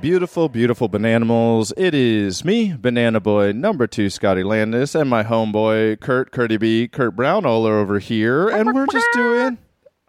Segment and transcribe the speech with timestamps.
[0.00, 1.72] Beautiful, beautiful bananimals.
[1.76, 6.88] It is me, Banana Boy number two, Scotty Landis, and my homeboy, Kurt, Curdy B,
[6.88, 8.48] Kurt Brown, all are over here.
[8.48, 9.58] And we're just doing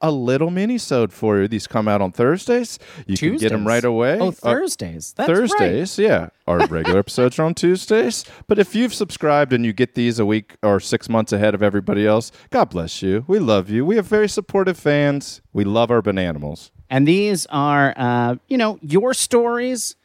[0.01, 1.47] a little mini-sode for you.
[1.47, 2.79] These come out on Thursdays.
[3.07, 4.17] You can get them right away.
[4.19, 5.13] Oh, Uh, Thursdays.
[5.17, 5.25] Right.
[5.27, 6.29] Thursdays, yeah.
[6.47, 8.25] Our regular episodes are on Tuesdays.
[8.47, 11.61] But if you've subscribed and you get these a week or six months ahead of
[11.63, 13.25] everybody else, God bless you.
[13.27, 13.85] We love you.
[13.85, 15.41] We have very supportive fans.
[15.53, 16.71] We love our bananimals.
[16.89, 19.95] And these are, uh, you know, your stories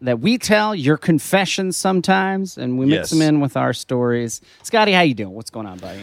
[0.00, 3.10] that we tell, your confessions sometimes, and we mix Yes.
[3.10, 4.40] them in with our stories.
[4.64, 5.32] Scotty, how you doing?
[5.32, 6.00] What's going on, buddy?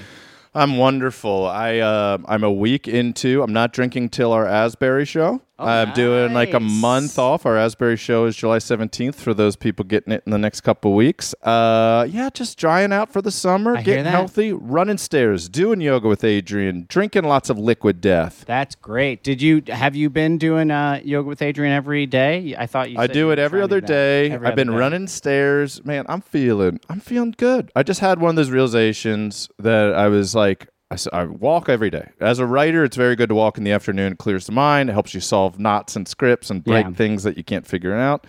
[0.59, 1.47] I'm wonderful.
[1.47, 3.41] I uh, I'm a week into.
[3.41, 5.41] I'm not drinking till our Asbury show.
[5.59, 7.45] I'm doing like a month off.
[7.45, 10.93] Our Asbury show is July 17th for those people getting it in the next couple
[10.93, 11.33] weeks.
[11.43, 16.07] Uh, yeah, just drying out for the summer, I getting healthy, running stairs, doing yoga
[16.07, 18.43] with Adrian, drinking lots of liquid death.
[18.47, 19.23] That's great.
[19.23, 22.55] Did you have you been doing uh, yoga with Adrian every day?
[22.57, 22.97] I thought you.
[22.97, 24.31] I do you it every other day.
[24.31, 24.77] Every I've other been day.
[24.77, 25.83] running stairs.
[25.83, 27.71] Man, I'm feeling I'm feeling good.
[27.75, 31.89] I just had one of those realizations that I was like I, I walk every
[31.89, 32.09] day.
[32.19, 34.13] As a writer, it's very good to walk in the afternoon.
[34.13, 34.89] It clears the mind.
[34.89, 36.91] It helps you solve knots and scripts and break Yeah.
[36.93, 38.25] things that you can't figure out.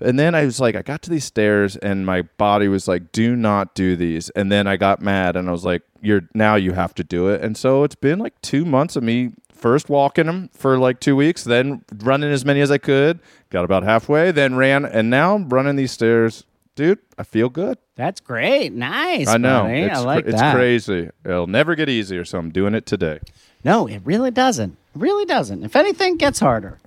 [0.00, 3.10] And then I was like, I got to these stairs, and my body was like,
[3.10, 6.54] "Do not do these." And then I got mad, and I was like, "You're now
[6.54, 9.88] you have to do it." And so it's been like two months of me first
[9.88, 13.18] walking them for like two weeks, then running as many as I could.
[13.50, 16.44] Got about halfway, then ran, and now I'm running these stairs,
[16.78, 17.00] dude.
[17.18, 17.76] I feel good.
[17.96, 18.72] That's great.
[18.72, 19.26] Nice.
[19.26, 19.80] I know buddy.
[19.82, 20.54] it's I like it's that.
[20.54, 21.10] crazy.
[21.24, 23.18] It'll never get easier, so I'm doing it today.
[23.64, 24.76] No, it really doesn't.
[24.94, 25.64] It really doesn't.
[25.64, 26.78] If anything, it gets harder.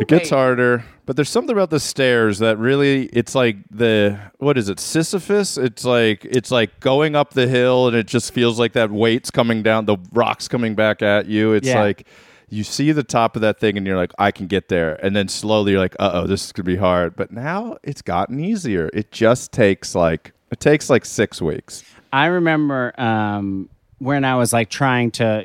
[0.00, 4.56] It gets harder, but there's something about the stairs that really it's like the what
[4.58, 5.56] is it Sisyphus?
[5.56, 9.30] It's like it's like going up the hill and it just feels like that weight's
[9.30, 11.52] coming down, the rocks coming back at you.
[11.54, 11.80] It's Yeah.
[11.82, 12.06] like
[12.50, 15.14] you see the top of that thing and you're like, I can get there, and
[15.14, 17.16] then slowly you're like, uh oh, this is gonna be hard.
[17.16, 18.90] But now it's gotten easier.
[18.92, 21.84] It just takes like it takes like six weeks.
[22.12, 25.44] I remember um, when I was like trying to,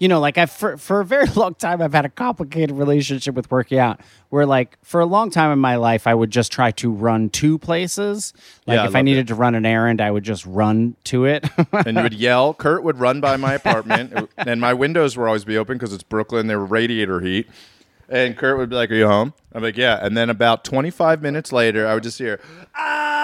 [0.00, 3.36] you know, like I for for a very long time I've had a complicated relationship
[3.36, 4.00] with working out.
[4.30, 7.28] Where like for a long time in my life I would just try to run
[7.28, 8.32] two places.
[8.66, 11.26] Like Yeah, if I love needed to run an errand, I would just run to
[11.26, 11.46] it.
[11.72, 12.54] and you would yell.
[12.54, 16.02] Kurt would run by my apartment, and my windows would always be open because it's
[16.02, 16.46] Brooklyn.
[16.46, 17.48] They were radiator heat.
[18.08, 21.22] And Kurt would be like, "Are you home?" I'm like, "Yeah." And then about 25
[21.22, 22.40] minutes later, I would just hear,
[22.74, 23.19] "Ah!"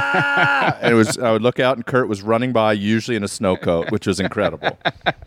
[0.82, 1.18] and it was.
[1.18, 4.06] I would look out, and Kurt was running by, usually in a snow coat, which
[4.06, 4.78] was incredible.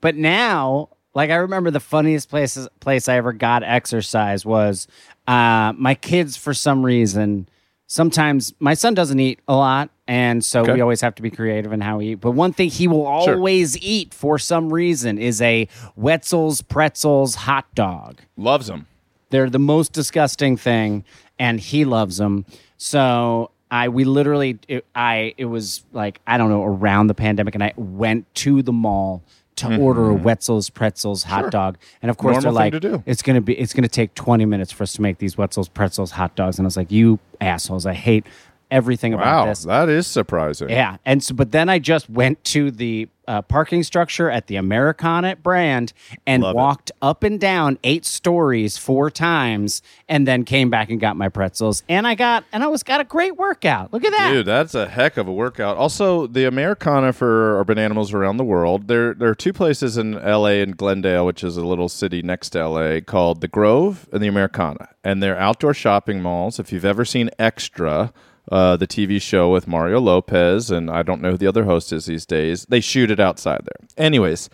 [0.00, 4.86] but now, like I remember the funniest places place I ever got exercise was
[5.26, 7.48] uh, my kids for some reason.
[7.88, 10.72] Sometimes my son doesn't eat a lot, and so Okay.
[10.72, 12.14] we always have to be creative in how we eat.
[12.16, 13.34] But one thing he will Sure.
[13.36, 18.20] always eat for some reason is a Wetzel's Pretzels hot dog.
[18.36, 18.86] Loves them.
[19.30, 21.04] They're the most disgusting thing,
[21.38, 22.44] and he loves them.
[22.76, 27.54] So I we literally it, I it was like I don't know around the pandemic,
[27.54, 29.22] and I went to the mall
[29.56, 31.44] to order a Wetzel's Pretzels hot Mm-hmm.
[31.44, 31.50] Sure.
[31.50, 34.70] dog, and of course Normal they're like, it's gonna be it's gonna take twenty minutes
[34.70, 37.86] for us to make these Wetzel's Pretzels hot dogs, and I was like, you assholes,
[37.86, 38.26] I hate
[38.70, 39.64] everything about Wow, this.
[39.64, 40.68] that is surprising.
[40.70, 44.54] Yeah, and so, but then I just went to the uh, parking structure at the
[44.54, 45.92] Americana brand
[46.28, 46.56] and Love it.
[46.56, 51.28] walked up and down eight stories four times, and then came back and got my
[51.28, 53.92] pretzels, and I got and I was got a great workout.
[53.92, 54.30] Look at that.
[54.32, 55.76] Dude, that's a heck of a workout.
[55.76, 58.86] Also, the Americana for urban animals around the world.
[58.86, 62.50] There, there are two places in LA and Glendale, which is a little city next
[62.50, 66.60] to LA, called the Grove and the Americana, and they're outdoor shopping malls.
[66.60, 68.12] If you've ever seen Extra,
[68.50, 71.92] uh, the TV show with Mario Lopez, and I don't know who the other host
[71.92, 72.64] is these days.
[72.66, 73.88] They shoot it outside there.
[73.96, 74.48] Anyways,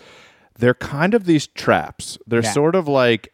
[0.59, 2.19] they're kind of these traps.
[2.27, 2.53] They're Yeah.
[2.53, 3.33] sort of like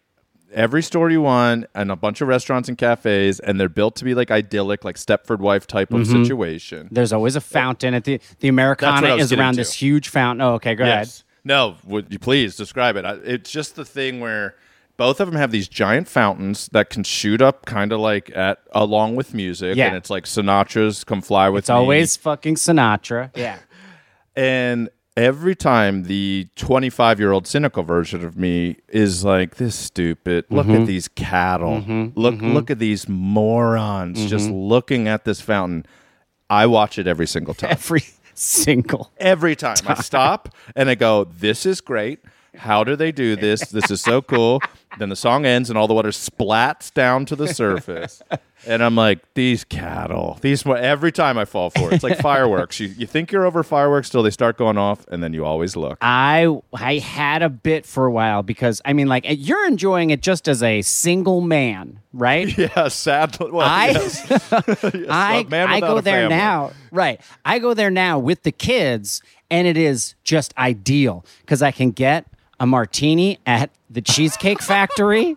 [0.52, 4.04] every store you want and a bunch of restaurants and cafes, and they're built to
[4.04, 6.88] be like idyllic, like Stepford wife type of situation.
[6.90, 9.58] There's always a fountain at the the Americana is around to.
[9.58, 10.40] this huge fountain.
[10.40, 11.10] Oh, okay, go ahead.
[11.44, 13.04] No, would you please describe it?
[13.24, 14.54] It's just the thing where
[14.98, 18.58] both of them have these giant fountains that can shoot up kind of like at
[18.72, 19.86] along with music Yeah.
[19.86, 21.74] and it's like Sinatra's come fly with It's me.
[21.76, 23.30] always fucking Sinatra.
[23.36, 23.58] Yeah.
[24.36, 30.44] and every time the 25 year old cynical version of me is like this stupid
[30.50, 30.82] look Mm-hmm.
[30.82, 31.82] at these cattle
[32.14, 34.54] look look at these morons just Mm-hmm.
[34.72, 35.86] looking at this fountain
[36.50, 38.04] i watch it every single time Every
[38.34, 39.10] single.
[39.18, 42.20] every time I stop and I go, "This is great.
[42.56, 43.60] How do they do this?
[43.70, 44.60] This is so cool."
[44.98, 48.22] Then the song ends and all the water splats down to the surface,
[48.66, 52.80] and I'm like, "These cattle, these." Every time I fall for it, it's like fireworks.
[52.80, 55.76] You you think you're over fireworks till they start going off, and then you always
[55.76, 55.98] look.
[56.02, 60.10] I I had a bit for a while because I mean, like eh, you're enjoying
[60.10, 62.56] it just as a single man, right?
[62.58, 63.38] yeah, sad.
[63.40, 64.26] Well, I yes.
[64.28, 64.52] Yes,
[65.08, 66.72] I, I go there now.
[66.90, 67.20] Right.
[67.44, 71.90] I go there now with the kids, and it is just ideal because I can
[71.90, 72.26] get
[72.60, 75.36] a martini at the Cheesecake Factory.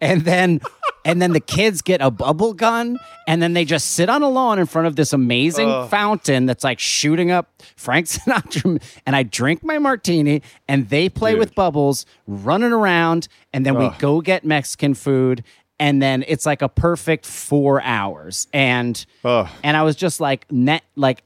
[0.00, 0.60] and then
[1.04, 4.28] and then the kids get a bubble gun and then they just sit on a
[4.28, 9.22] lawn in front of this amazing fountain that's like shooting up Frank Sinatra and I
[9.22, 11.40] drink my martini and they play Dude.
[11.40, 15.42] with bubbles running around and then we go get Mexican food
[15.80, 19.48] and then it's like a perfect 4 hours and Ugh.
[19.64, 21.24] and I was just like net like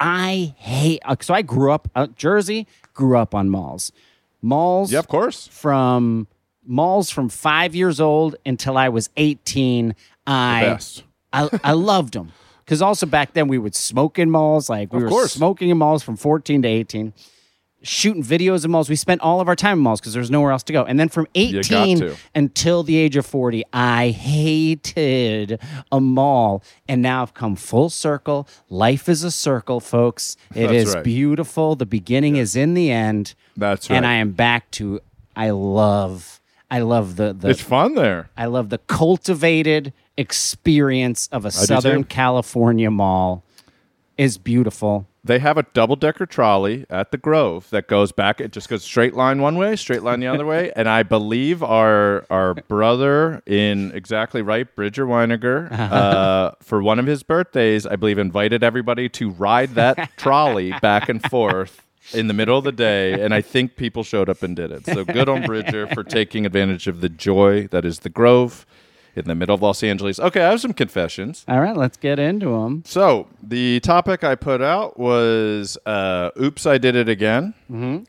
[0.00, 3.92] i hate uh, so I grew up uh, Jersey grew up on malls
[4.42, 5.46] malls Yeah, of course.
[5.48, 6.26] from
[6.66, 9.94] malls from five years old until I was 18.
[10.26, 10.78] I.
[11.32, 12.32] I, I loved them.
[12.64, 14.70] Because also back then we would smoke in malls.
[14.70, 15.32] Like we Of were course.
[15.32, 17.12] smoking in malls from 14 to 18,
[17.84, 18.88] shooting videos in malls.
[18.88, 20.84] We spent all of our time in malls because there was nowhere else to go.
[20.84, 25.60] And then from 18 until the age of 40, I hated
[25.92, 26.62] a mall.
[26.88, 28.48] And now I've come full circle.
[28.68, 30.36] Life is a circle, folks.
[30.54, 31.04] It That's is right.
[31.04, 31.76] beautiful.
[31.76, 33.34] The beginning is in the end.
[33.56, 33.96] That's right.
[33.96, 34.06] And.
[34.06, 35.00] I am back to
[35.36, 36.40] I love
[36.70, 38.30] I love the the It's fun there.
[38.36, 42.04] I love the cultivated experience of a Southern.
[42.04, 43.44] California mall
[44.16, 45.06] is beautiful.
[45.26, 48.42] They have a double decker trolley at the Grove that goes back.
[48.42, 50.70] It just goes straight line one way, straight line the other way.
[50.84, 57.06] And I believe our our brother in exactly right, Bridger Winegar, uh, for one of
[57.06, 62.34] his birthdays, I believe invited everybody to ride that trolley back and forth in the
[62.34, 63.12] middle of the day.
[63.12, 64.84] And I think people showed up and did it.
[64.84, 68.66] So good on Bridger for taking advantage of the joy that is the Grove
[69.22, 70.18] in the middle of Los Angeles.
[70.18, 71.44] Okay, I have some confessions.
[71.48, 72.82] All right, let's get into them.
[72.86, 77.54] So the topic I put out was uh, "Oops, I Did It Again"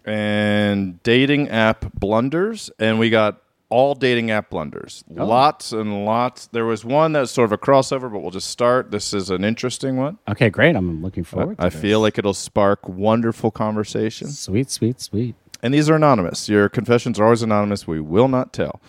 [0.06, 6.48] and dating app blunders, and we got all dating app blunders, lots and lots.
[6.48, 8.92] There was one that's sort of a crossover, but we'll just start.
[8.92, 10.18] This is an interesting one.
[10.30, 10.76] Okay, great.
[10.76, 11.58] I'm looking forward.
[11.58, 11.82] To I this.
[11.82, 14.28] feel like it'll spark wonderful conversation.
[14.30, 15.36] sweet, sweet, sweet.
[15.64, 16.48] And these are anonymous.
[16.48, 17.88] Your confessions are always anonymous.
[17.88, 18.80] We will not tell.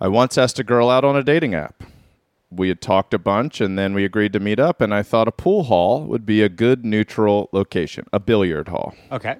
[0.00, 1.84] I once asked a girl out on a dating app.
[2.50, 5.28] We had talked a bunch and then we agreed to meet up, and I thought
[5.28, 8.94] a pool hall would be a good neutral location, a billiard hall.
[9.12, 9.36] Okay.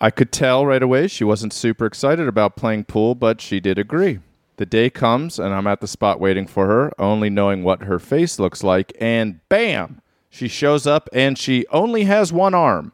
[0.00, 3.78] I could tell right away she wasn't super excited about playing pool, but she did
[3.78, 4.20] agree.
[4.58, 7.98] The day comes and I'm at the spot waiting for her, only knowing what her
[7.98, 10.02] face looks like, and bam!
[10.28, 12.92] She shows up and she only has one arm.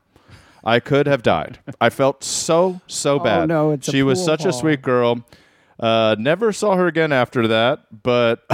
[0.62, 1.58] I could have died.
[1.80, 3.42] I felt so, so oh, bad.
[3.42, 5.24] Oh, no, it's a she was pool such a sweet girl.
[5.80, 8.44] Uh, never saw her again after that, but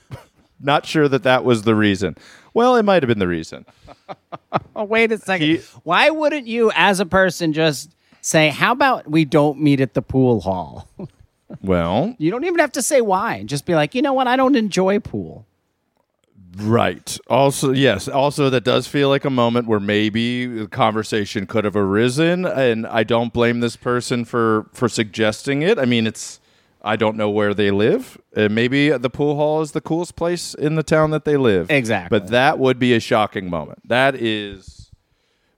[0.60, 2.16] not sure that that was the reason.
[2.54, 3.64] Well, it might have been the reason.
[4.76, 5.46] Oh, wait a second.
[5.46, 9.94] He- Why wouldn't you, as a person, just say, "How about we don't meet at
[9.94, 10.88] the pool hall"?
[11.60, 13.42] Well, you don't even have to say why.
[13.44, 14.26] Just be like, you know what?
[14.26, 15.46] I don't enjoy pool.
[16.56, 17.18] Right.
[17.28, 18.08] Also, yes.
[18.08, 22.86] Also, that does feel like a moment where maybe the conversation could have arisen, and
[22.86, 25.78] I don't blame this person for for suggesting it.
[25.78, 26.40] I mean, it's
[26.84, 28.18] I don't know where they live.
[28.36, 31.70] Uh, maybe the pool hall is the coolest place in the town that they live.
[31.70, 32.18] Exactly.
[32.18, 33.88] But that would be a shocking moment.
[33.88, 34.90] That is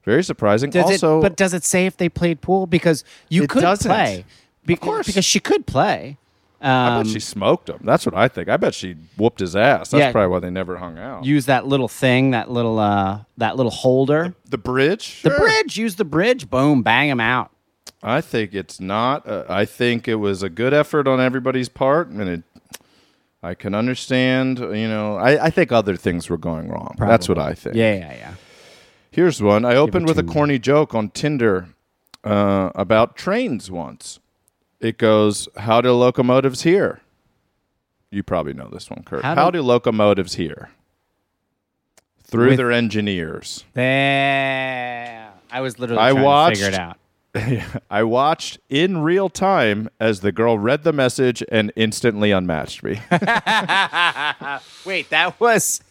[0.05, 0.71] very surprising.
[0.71, 2.67] Does also, it, but does it say if they played pool?
[2.67, 3.89] Because you could doesn't.
[3.91, 4.25] play.
[4.67, 5.07] Be- Of course.
[5.07, 6.19] because she could play.
[6.61, 7.79] I Um, bet she smoked him.
[7.85, 8.49] That's what I think.
[8.49, 9.91] I bet she whooped his ass.
[9.91, 10.13] That's Yeah.
[10.13, 11.25] probably why they never hung out.
[11.25, 14.35] use that little thing, that little uh, that little holder.
[14.49, 15.23] the bridge.
[15.23, 15.39] The Sure.
[15.41, 15.77] bridge.
[15.77, 16.49] Use the bridge.
[16.49, 16.83] Boom.
[16.83, 17.51] Bang him out.
[18.05, 19.27] I think it's not.
[19.27, 22.43] Uh, I think it was a good effort on everybody's part, and it.
[23.43, 24.59] I can understand.
[24.59, 26.95] You know, I, I think other things were going wrong.
[26.99, 27.75] That's what I think.
[27.77, 28.35] Yeah, yeah, yeah.
[29.11, 29.65] Here's one.
[29.65, 31.69] I opened with a corny joke on Tinder
[32.25, 34.19] uh, about trains once.
[34.81, 37.01] It goes, "How do locomotives hear?"
[38.11, 39.23] You probably know this one, Kurt.
[39.25, 40.71] How How, do- do locomotives hear?
[42.23, 43.65] Through With- their engineers.
[43.75, 45.31] There.
[45.51, 46.97] I was literally I trying watched- to figure it out.
[47.91, 53.01] I watched in real time as the girl read the message and instantly unmatched me.
[54.85, 55.83] Wait, that was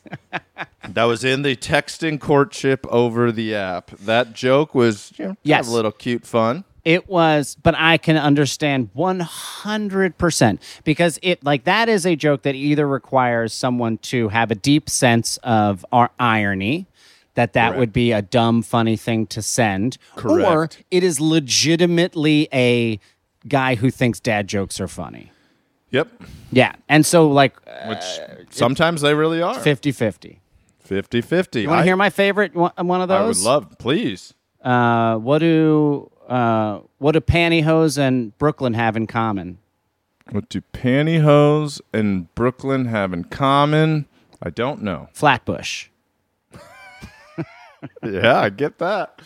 [0.88, 3.92] that was in the texting courtship over the app.
[3.92, 5.68] That joke was you know, Yes.
[5.68, 6.64] a little cute fun.
[6.86, 12.56] It was, but I can understand 100% because it, like, that is a joke that
[12.56, 16.88] either requires someone to have a deep sense of our irony,
[17.36, 17.80] that that Correct.
[17.80, 23.00] would be a dumb, funny thing to send, or it is legitimately a
[23.48, 25.32] guy who thinks dad jokes are funny.
[25.92, 26.10] Yep.
[26.52, 26.74] Yeah.
[26.90, 27.56] And so, like,
[27.88, 28.04] Which
[28.50, 29.60] sometimes they really are.
[29.60, 30.40] 50 50.
[30.80, 31.62] 50 50.
[31.62, 33.46] You want to hear my favorite one, one of those?
[33.46, 34.34] I would love, please.
[34.62, 39.60] Uh, what do uh, what do pantyhose and Brooklyn have in common?
[40.32, 44.08] What do pantyhose and Brooklyn have in common?
[44.42, 45.10] I don't know.
[45.14, 45.88] Flatbush.
[48.04, 49.22] Yeah, I get that.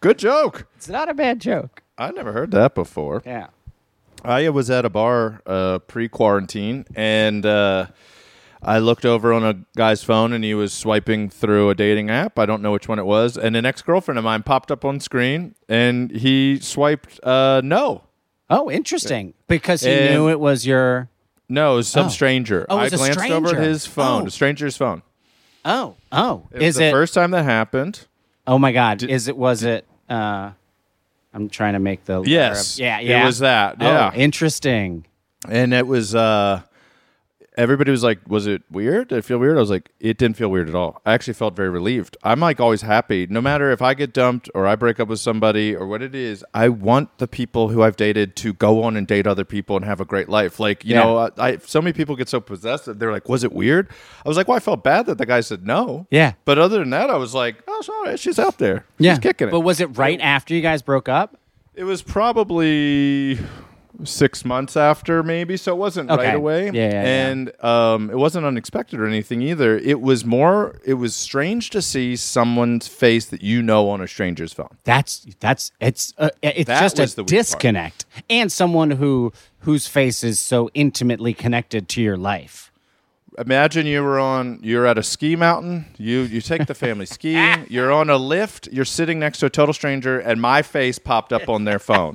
[0.00, 0.66] Good joke.
[0.76, 1.82] It's not a bad joke.
[1.98, 3.22] I never heard that before.
[3.24, 3.48] Yeah.
[4.24, 7.86] I was at a bar uh, pre quarantine and uh,
[8.62, 12.38] I looked over on a guy's phone and he was swiping through a dating app.
[12.38, 13.36] I don't know which one it was.
[13.36, 18.04] And an ex girlfriend of mine popped up on screen and he swiped uh, no.
[18.48, 19.34] Oh, interesting.
[19.46, 21.10] Because he And- knew it was your.
[21.46, 22.08] No, it was some Oh.
[22.08, 22.64] stranger.
[22.70, 23.68] Oh, it I was a glanced over stranger.
[23.68, 24.26] his phone, Oh.
[24.26, 25.02] a stranger's phone.
[25.64, 26.46] Oh, oh.
[26.52, 26.90] It is was the it?
[26.92, 28.06] first time that happened?
[28.46, 29.02] oh my God.
[29.02, 29.36] is it?
[29.36, 29.86] Was it?
[30.08, 30.50] Uh,
[31.32, 32.22] I'm trying to make the.
[32.22, 32.74] Yes.
[32.74, 32.98] of- yeah.
[33.00, 34.12] It was that, Oh, yeah.
[34.14, 35.06] interesting.
[35.48, 36.60] and it was uh
[37.56, 39.08] everybody was like was it weird?
[39.08, 39.56] Did it feel weird?
[39.56, 41.00] I was like it didn't feel weird at all.
[41.06, 42.16] I actually felt very relieved.
[42.22, 43.26] I'm like always happy.
[43.28, 46.14] No matter if i get dumped or i break up with somebody or what it
[46.14, 49.76] is i want the people who i've dated to go on and date other people
[49.76, 50.58] and have a great life.
[50.58, 51.04] Like you Yeah.
[51.04, 53.88] know I, I so many people get so possessed that they're like was it weird?
[54.24, 56.06] I was like well i felt bad that the guy said no.
[56.10, 56.32] Yeah.
[56.44, 58.84] but other than that i was like oh sorry she's out there.
[58.98, 59.14] Yeah.
[59.14, 59.50] she's kicking it.
[59.52, 61.38] But was it right after you guys broke up?
[61.76, 63.36] it was probably
[64.02, 65.56] six months after, maybe.
[65.56, 66.26] So it wasn't Okay.
[66.26, 66.64] right away.
[66.66, 67.26] Yeah, yeah, yeah.
[67.28, 69.78] and um, it wasn't unexpected or anything either.
[69.78, 70.80] It was more.
[70.84, 74.76] It was strange to see someone's face that you know on a stranger's phone.
[74.84, 77.28] That's that's it's uh, it's That just a weird part.
[77.28, 82.70] disconnect, and someone who whose face is so intimately connected to your life.
[83.36, 84.60] Imagine you were on.
[84.62, 85.86] You're at a ski mountain.
[85.98, 87.66] You you take the family skiing.
[87.68, 88.68] You're on a lift.
[88.70, 92.14] You're sitting next to a total stranger, and my face popped up on their phone.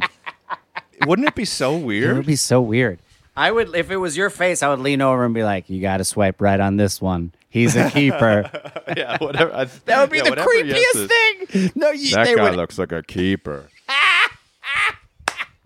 [1.05, 2.09] Wouldn't it be so weird?
[2.11, 2.99] It would be so weird.
[3.37, 5.81] I would, if it was your face, I would lean over and be like, "You
[5.81, 7.31] got to swipe right on this one.
[7.49, 8.49] He's a keeper."
[8.97, 9.53] yeah, whatever.
[9.53, 11.71] I- that would be yeah, the creepiest thing.
[11.75, 12.55] No, you, That guy would.
[12.57, 13.69] looks like a keeper.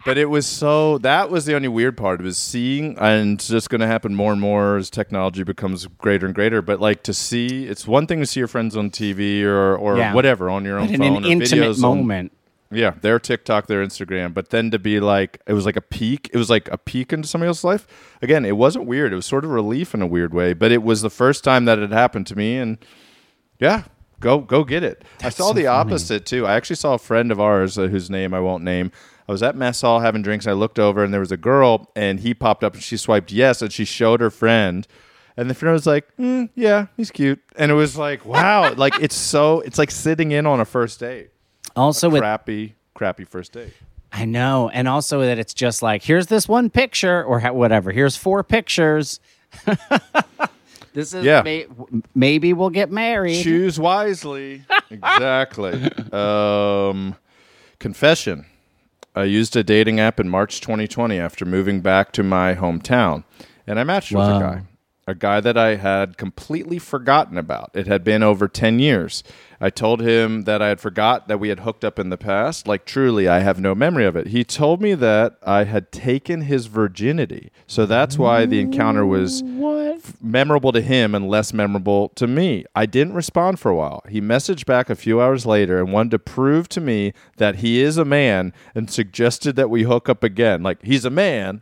[0.06, 2.20] but it was so that was the only weird part.
[2.20, 5.44] Of it was seeing, and it's just going to happen more and more as technology
[5.44, 6.62] becomes greater and greater.
[6.62, 9.98] But like to see, it's one thing to see your friends on TV or or
[9.98, 10.13] Yeah.
[10.13, 12.32] whatever on your own But in phone an or intimate videos on- moment.
[12.74, 16.30] Yeah, their TikTok, their Instagram, but then to be like, it was like a peek.
[16.34, 17.88] It was like a peek into somebody else's life.
[18.22, 19.13] Again, it wasn't weird.
[19.13, 21.65] It was sort of relief in a weird way, but it was the first time
[21.65, 22.77] that it happened to me, and
[23.60, 23.84] yeah,
[24.20, 25.03] go go get it.
[25.22, 25.68] I saw so the funny.
[25.68, 26.46] opposite too.
[26.46, 28.92] I actually saw a friend of ours uh, whose name I won't name.
[29.27, 31.38] I was at mess hall having drinks, and I looked over, and there was a
[31.38, 34.88] girl, and he popped up, and she swiped yes, and she showed her friend.
[35.36, 38.94] And the friend was like, mm, "Yeah, he's cute," and it was like, "Wow!" like
[39.01, 41.32] it's so, it's like sitting in on a first date
[41.75, 43.74] Also, with crappy, crappy first date.
[44.12, 47.92] I know, and also that it's just like here's this one picture or ha- whatever.
[47.92, 49.20] Here's four pictures.
[50.94, 51.42] this is Yeah.
[51.42, 51.65] may-
[52.13, 53.44] maybe we'll get married.
[53.44, 54.63] Choose wisely.
[54.89, 55.89] exactly.
[56.13, 57.15] Um,
[57.80, 58.46] confession.
[59.15, 63.24] I used a dating app in March 2020 after moving back to my hometown,
[63.68, 64.62] and I matched with a guy.
[65.06, 67.72] A guy that I had completely forgotten about.
[67.74, 69.22] It had been over 10 years.
[69.60, 72.68] I told him that I had forgot that we had hooked up in the past.
[72.68, 74.28] Like, truly, I have no memory of it.
[74.28, 77.52] He told me that I had taken his virginity.
[77.68, 79.44] So that's why the encounter was
[80.22, 82.64] memorable to him and less memorable to me.
[82.74, 84.04] I didn't respond for a while.
[84.10, 87.82] He messaged back a few hours later and wanted to prove to me that he
[87.82, 90.64] is a man and suggested that we hook up again.
[90.64, 91.62] Like, he's a man.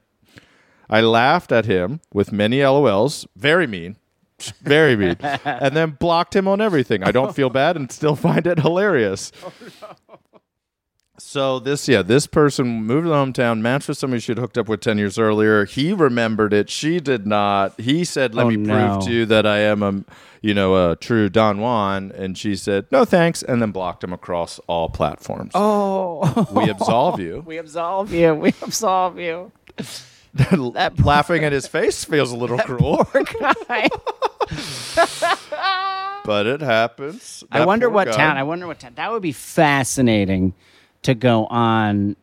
[0.92, 3.96] I laughed at him with many LOLs, very mean,
[4.62, 7.02] very mean, and then blocked him on everything.
[7.04, 9.32] I don't feel bad and still find it hilarious.
[10.14, 14.58] Oh, so this, yeah, this person moved to the hometown, matched with somebody she'd hooked
[14.58, 15.66] up with ten years earlier.
[15.66, 16.68] He remembered it.
[16.68, 17.80] She did not.
[17.80, 18.74] He said, "Let Oh, me no.
[18.74, 20.04] prove to you that I am a,
[20.42, 24.12] you know, a true Don Juan." And she said, "No, thanks," and then blocked him
[24.14, 25.52] across all platforms.
[25.54, 27.44] Oh, We absolve you.
[27.46, 28.34] we absolve you.
[28.34, 29.52] We absolve you.
[31.00, 33.06] Laughing at his face feels a little cruel,
[36.26, 37.44] but it happens.
[37.52, 38.14] I That wonder poor what guy.
[38.14, 38.38] town.
[38.38, 38.94] I wonder what town.
[38.96, 40.54] That would be fascinating
[41.04, 42.16] to go on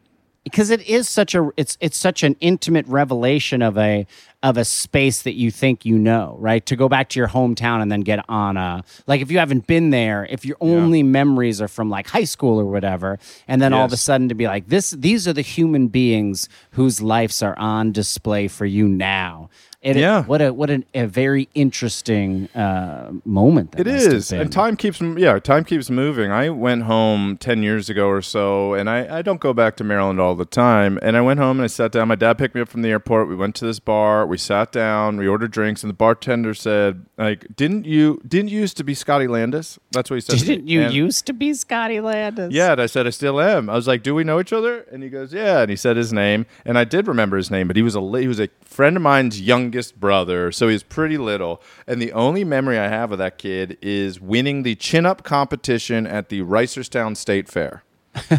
[0.45, 4.07] because it is such a it's it's such an intimate revelation of a
[4.43, 6.65] of a space that you think you know, right?
[6.67, 9.67] To go back to your hometown and then get on a like if you haven't
[9.67, 13.19] been there, if your only memories are from like high school or whatever,
[13.49, 16.49] and then all of a sudden to be like this these are the human beings
[16.73, 19.51] whose lives are on display for you now.
[19.81, 20.25] It, Yeah.
[20.25, 23.73] what a what an, a very interesting uh, moment.
[23.73, 26.33] That It is, and time keeps yeah, time keeps moving.
[26.33, 29.85] I went home ten years ago or so, and I, I don't go back to
[29.85, 30.99] Maryland all the time.
[31.01, 32.09] And I went home and I sat down.
[32.09, 33.29] My dad picked me up from the airport.
[33.29, 34.27] We went to this bar.
[34.27, 35.17] We sat down.
[35.17, 38.95] We ordered drinks, and the bartender said, "Like, didn't you didn't you used to be
[38.95, 40.39] Scotty Landis?" That's what he said.
[40.45, 42.53] Didn't you And- used to be Scotty Landis?
[42.53, 43.71] Yeah, and I said I still am.
[43.71, 45.97] I was like, "Do we know each other?" And he goes, "Yeah." And he said
[45.97, 48.49] his name, and I did remember his name, but he was a he was a
[48.65, 51.61] friend of mine's youngest brother, so he's pretty little.
[51.87, 56.07] And the only memory I have of that kid is winning the chin up competition
[56.07, 57.83] at the Reisterstown State Fair.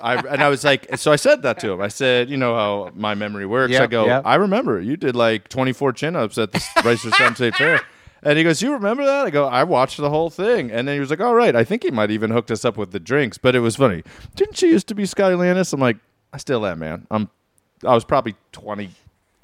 [0.00, 1.80] I, and I was like, so I said that to him.
[1.80, 3.74] I said, you know how my memory works.
[3.74, 4.22] I go, yep.
[4.24, 7.80] I remember you did like 24 chin ups at the Reisterstown State Fair.
[8.22, 9.26] And he goes, You remember that?
[9.26, 10.70] I go, I watched the whole thing.
[10.70, 11.54] And then he was like, All right.
[11.54, 13.36] I think he might even hooked us up with the drinks.
[13.36, 14.02] But it was funny.
[14.34, 15.74] Didn't she used to be Scotty Landis?
[15.74, 15.98] I'm like,
[16.32, 17.06] I still am, man.
[17.10, 17.28] I'm
[17.84, 18.90] I was probably 20,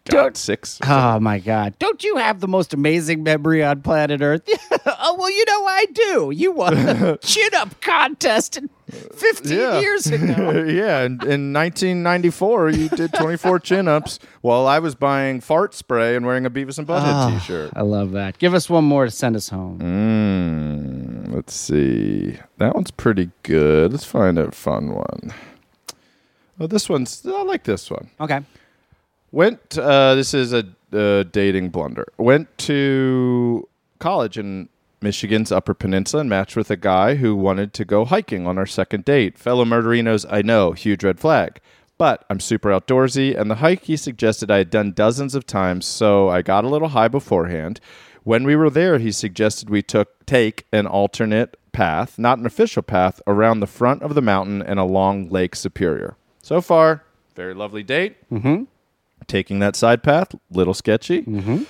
[0.06, 0.78] God, Don't- six.
[0.86, 1.74] Oh my God!
[1.78, 4.42] Don't you have the most amazing memory on planet Earth?
[4.86, 6.32] oh well, you know I do.
[6.34, 8.70] You won the chin up contest in
[9.14, 9.80] 15 Yeah.
[9.80, 10.52] years ago.
[10.66, 16.16] yeah, in, in 1994, you did 24 chin ups while I was buying fart spray
[16.16, 17.30] and wearing a Beavis and Butthead Ah.
[17.30, 17.70] t shirt.
[17.76, 18.38] I love that.
[18.38, 19.78] Give us one more to send us home.
[19.80, 22.38] Mm, let's see.
[22.58, 23.92] That one's pretty good.
[23.92, 25.32] Let's find a fun one.
[26.58, 27.24] Oh, this one's.
[27.26, 28.10] I like this one.
[28.20, 28.40] Okay.
[29.32, 29.78] Went.
[29.78, 32.06] Uh, this is a dating blunder.
[32.18, 34.68] Went to college in
[35.00, 38.66] Michigan's Upper Peninsula and matched with a guy who wanted to go hiking on our
[38.66, 39.38] second date.
[39.38, 41.60] Fellow murderinos, I know, huge red flag.
[41.96, 45.84] But I'm super outdoorsy, and the hike he suggested I had done dozens of times,
[45.84, 47.78] so I got a little high beforehand.
[48.24, 52.82] When we were there, he suggested we took take an alternate path, not an official
[52.82, 56.16] path, around the front of the mountain and along Lake Superior.
[56.42, 58.16] So far, very lovely date
[59.26, 61.22] taking that side path, little sketchy.
[61.22, 61.64] Mm-hmm.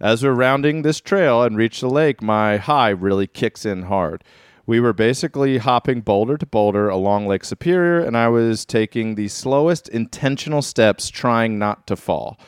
[0.00, 4.24] As we're rounding this trail and reach the lake, my high really kicks in hard.
[4.66, 9.28] We were basically hopping boulder to boulder along Lake Superior, and I was taking the
[9.28, 12.38] slowest intentional steps, trying not to fall.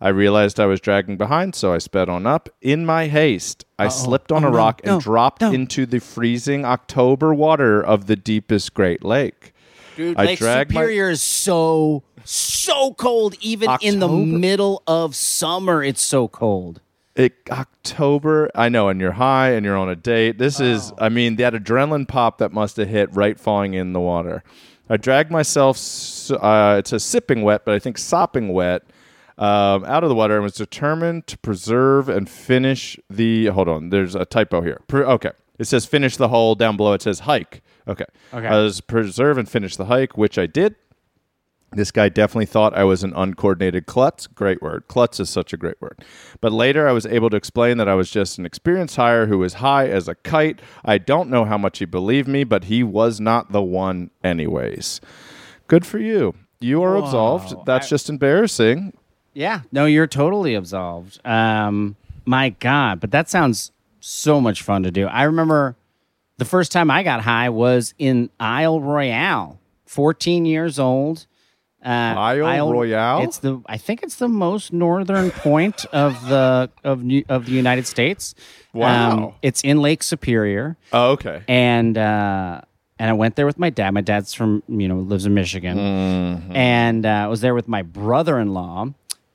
[0.00, 2.48] I realized I was dragging behind, so I sped on up.
[2.60, 5.52] In my haste, I slipped on Oh, a no, rock and no, dropped no.
[5.52, 9.52] into the freezing October water of the deepest Great Lake.
[9.96, 13.34] Dude, I Lake dragged my- Superior is so so cold.
[13.40, 16.80] Even in the middle of summer, it's so cold.
[17.14, 18.50] it, October.
[18.54, 20.36] I know, and you're high and you're on a date.
[20.38, 24.00] This is, I mean, that adrenaline pop that must have hit right falling in the
[24.00, 24.42] water.
[24.90, 25.78] I dragged myself.
[26.30, 28.82] Uh, it's a sipping wet, but I think sopping wet.
[29.38, 33.46] Um, out of the water and was determined to preserve and finish the.
[33.46, 34.80] Hold on, there's a typo here.
[34.88, 36.54] Pre- okay, it says finish the hole.
[36.54, 37.62] Down below it says hike.
[37.88, 38.46] Okay, Okay.
[38.46, 40.74] I was preserve and finish the hike, which I did.
[41.72, 44.26] This guy definitely thought I was an uncoordinated klutz.
[44.28, 44.84] Great word.
[44.88, 46.02] Klutz is such a great word.
[46.40, 49.38] But later I was able to explain that I was just an experienced hire who
[49.38, 50.60] was high as a kite.
[50.84, 55.00] I don't know how much he believed me, but he was not the one, anyways.
[55.66, 56.34] Good for you.
[56.60, 57.54] You are absolved.
[57.66, 58.96] That's just embarrassing.
[59.34, 61.20] Yeah, no, you're totally absolved.
[61.26, 65.06] Um, my God, but that sounds so much fun to do.
[65.08, 65.76] I remember
[66.38, 71.26] the first time I got high was in Isle Royale, 14 years old.
[71.84, 73.22] Uh, Isle Royale?
[73.22, 77.52] It's the I think it's the most northern point of the of New, of the
[77.52, 78.34] United States.
[78.74, 79.34] Um, Wow.
[79.40, 81.42] it's in Lake Superior Oh, okay.
[81.48, 82.60] and uh,
[82.98, 83.92] and I went there with my dad.
[83.94, 86.56] My dad's from you know lives in Michigan, Mm-hmm.
[86.56, 88.86] and uh, I was there with my brother-in-law,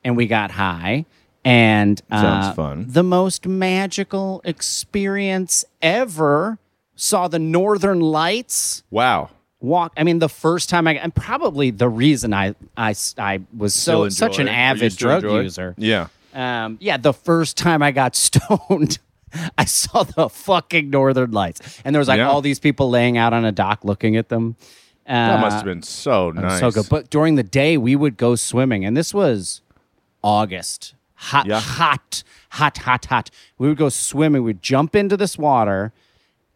[0.03, 1.05] and we got high.
[1.45, 2.85] And uh, Sounds fun.
[2.89, 6.59] The most magical experience ever.
[7.03, 8.83] Saw the Northern Lights.
[8.91, 9.31] Wow.
[9.59, 9.91] Walk.
[9.97, 14.07] I mean, the first time I and probably the reason I I, I was so
[14.09, 14.53] such an enjoy?
[14.53, 15.39] Avid drug enjoy?
[15.41, 15.73] user.
[15.79, 16.07] Yeah.
[16.35, 18.99] Um, yeah, the first time I got stoned,
[19.57, 22.29] I saw the fucking Northern Lights, and there was like Yeah.
[22.29, 24.55] all these people laying out on a dock looking at them,
[25.07, 26.59] That Uh, must have been so it nice.
[26.59, 26.87] So good.
[26.87, 29.61] But during the day, we would go swimming, and this was
[30.23, 30.93] August.
[31.15, 31.59] Hot, Yeah.
[31.59, 33.29] hot, hot, hot, hot.
[33.57, 34.43] We would go swimming.
[34.43, 35.93] We'd jump into this water,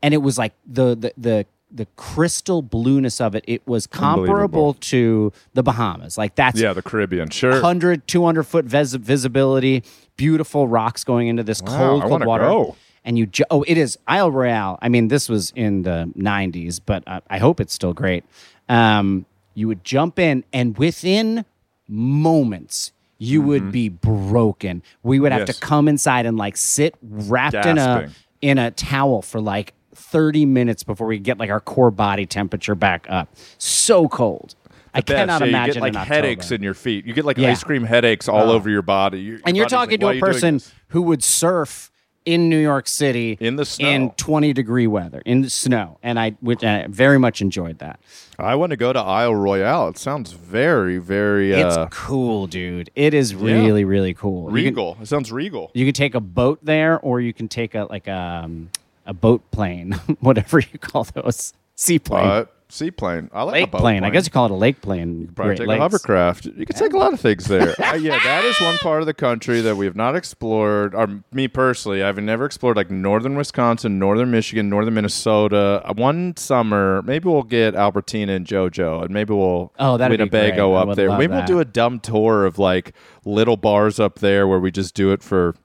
[0.06, 3.44] and it was like the the the the crystal blueness of it.
[3.48, 6.18] It was comparable to the Bahamas.
[6.18, 7.30] Like that's yeah, the Caribbean.
[7.32, 7.52] Sure.
[7.52, 9.84] 100, 200 foot vis- visibility,
[10.16, 12.44] beautiful rocks going into this Wow, cold, I cold water.
[12.46, 12.76] go.
[13.04, 14.80] And you, ju- oh, it is Isle Royale.
[14.82, 18.24] I mean, this was in the 90s, but uh, I hope it's still great.
[18.70, 21.44] Um, you would jump in, and within
[21.90, 24.82] moments, you would be broken.
[25.04, 25.50] We would have Mm-hmm.
[25.50, 25.60] Yes.
[25.60, 28.10] to come inside and like sit wrapped in a
[28.42, 32.76] in a towel for like 30 minutes before we get like our core body temperature
[32.76, 33.30] back up.
[33.58, 34.56] So cold.
[34.94, 35.08] I Best.
[35.08, 37.06] cannot Yeah, imagine You get like headaches in your feet.
[37.06, 37.50] You get like Yeah.
[37.52, 39.20] ice cream headaches all over your body.
[39.20, 41.92] Your- your and you're body's like, talking to a person who would surf
[42.26, 43.88] in New York City In the snow.
[43.88, 48.00] in 20 degree weather in the snow, and I which I very much enjoyed that.
[48.40, 49.90] I want to go to Isle Royale.
[49.90, 52.90] It sounds very, very It's uh, cool, dude.
[52.96, 54.46] It is really really cool.
[54.46, 54.98] You can, regal.
[55.02, 55.70] it sounds regal.
[55.76, 58.70] you can take a boat there, or you can take a like a um,
[59.06, 62.26] a boat plane, whatever you call those seaplane.
[62.26, 63.30] Uh, seaplane.
[63.32, 64.04] I like a Lake boat plane.
[64.04, 65.30] I guess you call it a lake plane.
[65.36, 65.78] Probably Great take Lakes.
[65.80, 66.46] a hovercraft.
[66.48, 67.76] You can take a lot of things there.
[67.86, 70.96] Uh, yeah, that is one part of the country that we have not explored.
[70.96, 75.82] Or me personally, I've never explored like northern Wisconsin, northern Michigan, northern Minnesota.
[75.86, 80.24] Uh, one summer, maybe we'll get Albertina and JoJo, and maybe we'll Oh, that'd be
[80.24, 80.74] Winnebago.
[80.74, 81.16] Up there.
[81.16, 84.96] Maybe we'll do a dumb tour of like little bars up there where we just
[84.96, 85.56] do it for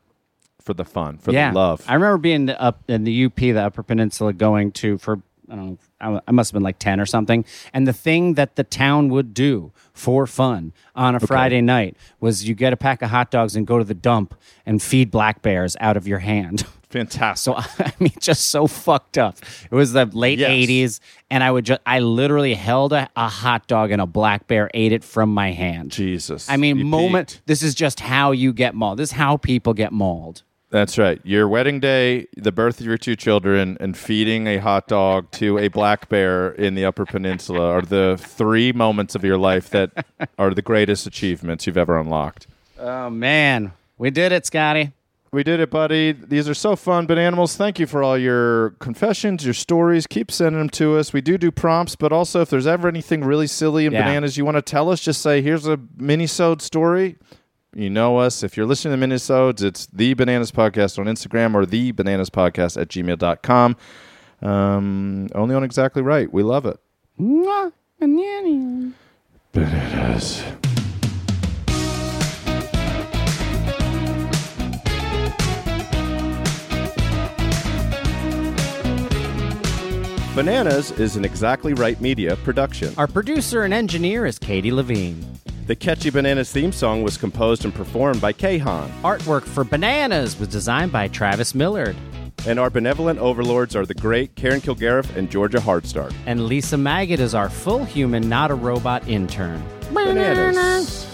[0.61, 1.51] for the fun, for yeah.
[1.51, 1.85] the love.
[1.88, 5.81] I remember being up in the UP, the Upper Peninsula, going to for I don't
[6.01, 7.44] know, I, must have been like ten or something.
[7.73, 12.49] And the thing that the town would do for fun on a Friday night was
[12.49, 15.42] you get a pack of hot dogs and go to the dump and feed black
[15.42, 16.64] bears out of your hand.
[16.90, 17.55] Fantastic.
[17.55, 19.38] So I mean, just so fucked up.
[19.70, 20.51] It was the late Yes.
[20.51, 24.46] '80s, and I would just I literally held a, a hot dog and a black
[24.46, 25.90] bear ate it from my hand.
[25.90, 26.49] Jesus.
[26.49, 27.29] I mean, You moment.
[27.31, 27.46] peaked.
[27.46, 28.99] This is just how you get mauled.
[28.99, 30.42] This is how people get mauled.
[30.71, 31.21] That's right.
[31.25, 35.59] Your wedding day, the birth of your two children, and feeding a hot dog to
[35.59, 40.07] a black bear in the Upper Peninsula are the three moments of your life that
[40.39, 42.47] are the greatest achievements you've ever unlocked.
[42.79, 44.93] Oh man, we did it, Scotty.
[45.33, 46.11] We did it, buddy.
[46.13, 47.07] These are so fun.
[47.07, 50.07] Bananimals, thank you for all your confessions, your stories.
[50.09, 51.13] Keep sending them to us.
[51.13, 54.03] We do do prompts, but also if there's ever anything really silly in Yeah.
[54.03, 57.17] bananas you want to tell us, just say, "Here's a mini-sode story."
[57.75, 58.43] You know us.
[58.43, 62.81] If you're listening to minisodes, it's the Bananas Podcast on Instagram or the Bananas Podcast
[62.81, 63.77] at gmail.com.
[64.43, 66.33] Um, only on exactly right.
[66.33, 66.79] We love it.
[69.53, 70.43] Bananas.
[80.35, 82.95] Bananas is an Exactly Right Media production.
[82.97, 85.30] Our producer and engineer is Katie Levine.
[85.71, 88.91] The Catchy Bananas theme song was composed and performed by Kahan.
[89.03, 91.95] Artwork for Bananas was designed by Travis Millard.
[92.45, 96.13] And our benevolent overlords are the great Karen Kilgariff and Georgia Hardstark.
[96.27, 99.63] And Lisa Maggot is our full human, not a robot intern.
[99.95, 101.07] Bananas.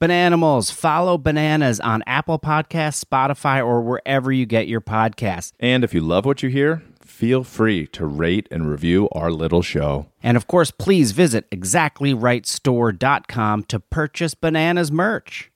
[0.00, 5.50] Bananimals, follow Bananas on Apple Podcasts, Spotify, or wherever you get your podcasts.
[5.58, 6.84] And if you love what you hear,
[7.16, 10.08] feel free to rate and review our little show.
[10.22, 15.50] And of course, please visit exactlyrightstore.com to purchase Bananas merch.